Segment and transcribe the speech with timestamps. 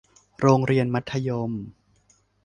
[0.39, 1.51] โรงเรียนมัธยม